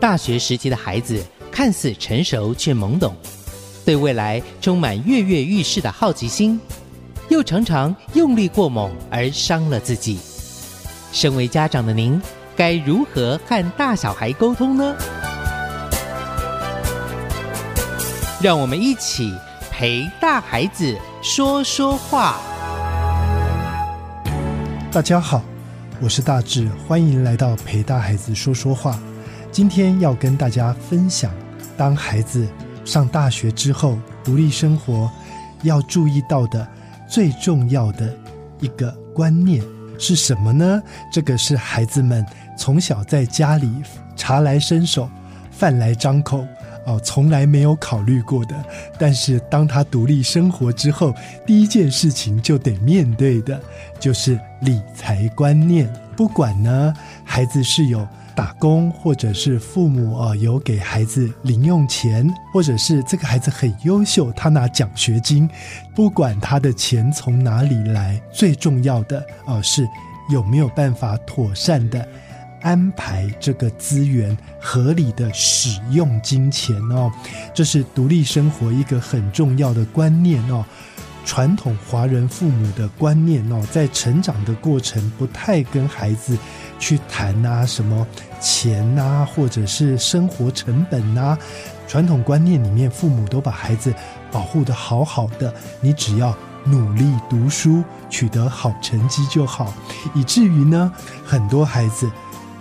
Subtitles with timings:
[0.00, 3.16] 大学时期的孩子看似成熟却懵懂，
[3.84, 6.60] 对未来充满跃跃欲试的好奇心，
[7.28, 10.20] 又常常用力过猛而伤了自己。
[11.10, 12.20] 身为家长的您，
[12.56, 14.94] 该如何和大小孩沟通呢？
[18.40, 19.34] 让我们一起
[19.68, 22.38] 陪大孩子说说话。
[24.92, 25.42] 大家好，
[26.00, 28.96] 我是大志，欢迎来到陪大孩子说说话。
[29.50, 31.32] 今天要跟大家分享，
[31.76, 32.46] 当孩子
[32.84, 35.10] 上大学之后，独立生活
[35.62, 36.66] 要注意到的
[37.08, 38.14] 最重要的
[38.60, 39.62] 一个观念
[39.98, 40.80] 是什么呢？
[41.12, 42.24] 这个是孩子们
[42.56, 43.68] 从小在家里
[44.14, 45.08] 茶来伸手，
[45.50, 46.46] 饭来张口。
[46.86, 48.56] 哦，从来没有考虑过的，
[48.98, 51.14] 但是当他独立生活之后，
[51.46, 53.60] 第一件事情就得面对的，
[54.00, 55.86] 就是理财观念。
[56.16, 56.94] 不管呢，
[57.24, 65.50] 孩子是有打工，或者是父母啊有给孩子零用钱，或者是这个孩子很优秀，他拿奖学金，
[65.92, 69.84] 不管他的钱从哪里来，最重要的啊是
[70.30, 72.06] 有没有办法妥善的。
[72.60, 77.10] 安排这个资源，合理的使用金钱哦，
[77.52, 80.64] 这是独立生活一个很重要的观念哦。
[81.24, 86.38] 传统华人父母的观念哦，在成长的过程不太跟孩子
[86.78, 88.06] 去谈啊什么
[88.40, 91.36] 钱啊，或者是生活成本啊。
[91.86, 93.94] 传统观念里面，父母都把孩子
[94.30, 99.72] 保护得好好的，你只要努力读书，取得好成绩就好，
[100.14, 100.92] 以至于呢，
[101.24, 102.10] 很多孩子。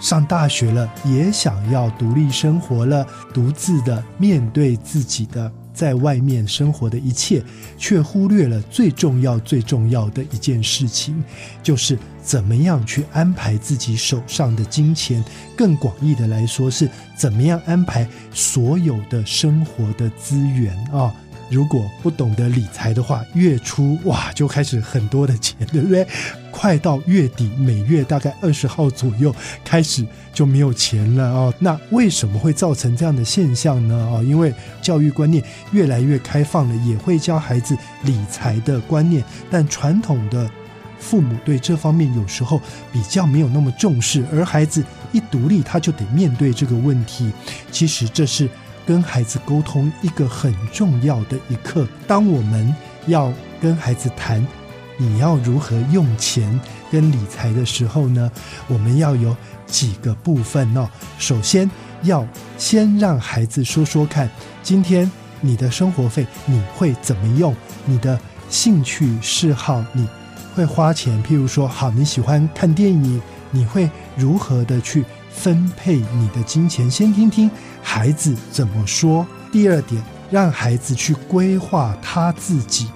[0.00, 7.40] 上大学了，也想要独立生活了，独自的面对自己的在外面生活的一切，
[7.76, 11.22] 却忽略了最重要、最重要的一件事情，
[11.62, 15.24] 就是怎么样去安排自己手上的金钱。
[15.56, 21.14] 更广义的来说，是怎么样安排所有的生活的资源啊。
[21.50, 26.06] 如果不懂得理财的话，月初哇就开始很多的钱，对不对？
[26.50, 31.54] 快到月底，每月大概二十号左右开始就没有钱了哦。
[31.58, 33.94] 那为什么会造成这样的现象呢？
[34.12, 35.42] 哦，因为教育观念
[35.72, 40.50] 越来越开放了，也会教孩子理财的观念，但传统的
[40.98, 42.60] 父母对这方面有时候
[42.92, 47.32] 比较没有那么重视，而孩子一独立，他就得面对这个问题。
[47.70, 48.48] 其实这是。
[48.88, 51.86] 跟孩子沟通一个很重要的一课。
[52.06, 52.74] 当我们
[53.06, 54.44] 要跟孩子谈
[54.96, 56.58] 你要如何用钱
[56.90, 58.32] 跟理财的时候呢，
[58.66, 60.88] 我们要有几个部分哦。
[61.18, 61.70] 首先
[62.02, 62.26] 要
[62.56, 64.26] 先让孩子说说看，
[64.62, 65.10] 今天
[65.42, 67.54] 你的生活费你会怎么用？
[67.84, 68.18] 你的
[68.48, 70.08] 兴趣嗜好你
[70.54, 73.20] 会花钱，譬如说，好，你喜欢看电影，
[73.50, 75.04] 你会如何的去
[75.38, 76.90] 分配你的金钱？
[76.90, 77.48] 先听听。
[77.80, 79.24] 孩子怎么说？
[79.52, 82.88] 第二点，让孩子去规划他自己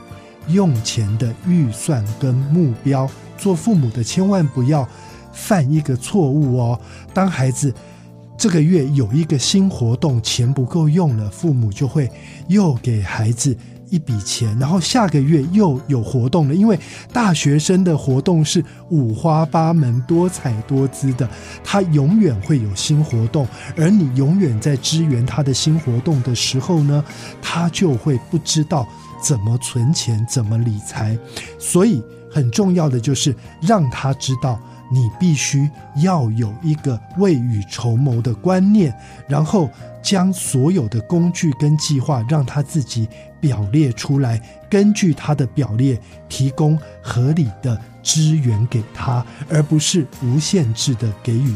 [0.49, 3.09] 用钱的预算跟目标。
[3.39, 4.87] 做父母的千万不要
[5.33, 6.79] 犯一个错误哦。
[7.15, 7.73] 当孩子
[8.37, 12.11] 这个月有一个新活动，钱不够用了，父母就会
[12.49, 13.57] 又给孩子。
[13.93, 16.55] 一笔钱，然后下个月又有活动了。
[16.55, 16.81] 因为
[17.13, 21.29] 大学生的活动是五花八门、多彩多姿的，
[21.63, 27.05] 他永远会有新活动，而你永远在支援他的新活动的时候呢，
[27.43, 28.89] 他就会不知道
[29.23, 31.17] 怎么存钱、怎么理财。
[31.59, 34.59] 所以很重要的就是让他知道。
[34.93, 38.95] 你必须要有一个未雨绸缪的观念，
[39.27, 39.71] 然后
[40.03, 43.09] 将所有的工具跟计划让他自己
[43.41, 44.39] 表列出来，
[44.69, 45.99] 根据他的表列
[46.29, 51.55] 提供合理的资源给他，而不是无限制的给予。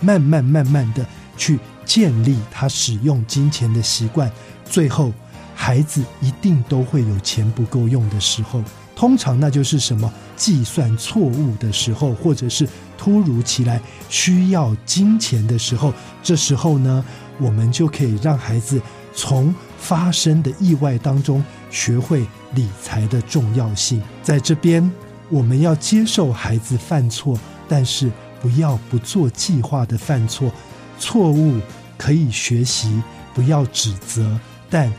[0.00, 1.04] 慢慢慢慢的
[1.36, 4.30] 去建立他使用金钱的习惯，
[4.64, 5.12] 最后
[5.52, 8.62] 孩子一定都会有钱不够用的时候。
[8.98, 15.94] 通常那就是什么计算错误的时候，或者是突如其来需要金钱的时候。
[16.20, 17.04] 这时候呢，
[17.38, 18.82] 我们就可以让孩子
[19.14, 22.26] 从发生的意外当中学会
[22.56, 24.02] 理财的重要性。
[24.20, 24.90] 在这边，
[25.28, 27.38] 我们要接受孩子犯错，
[27.68, 28.10] 但是
[28.42, 30.50] 不要不做计划的犯错。
[30.98, 31.60] 错误
[31.96, 33.00] 可以学习，
[33.32, 34.36] 不要指责，
[34.68, 34.92] 但。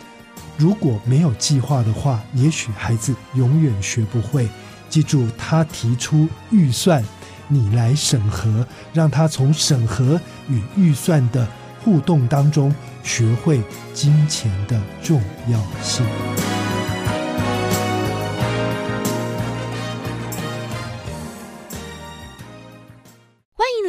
[0.59, 4.45] 如果没有计划的话，也许孩子永远学不会。
[4.89, 7.01] 记住，他提出预算，
[7.47, 10.19] 你来审核，让他从审核
[10.49, 11.47] 与预算的
[11.81, 13.61] 互动当中学会
[13.93, 16.05] 金钱的重要性。